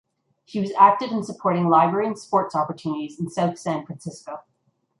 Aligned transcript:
She 0.47 0.59
was 0.59 0.71
active 0.79 1.11
in 1.11 1.21
supporting 1.21 1.69
library 1.69 2.07
and 2.07 2.17
sports 2.17 2.55
opportunities 2.55 3.19
in 3.19 3.29
South 3.29 3.59
San 3.59 3.85
Francisco. 3.85 4.39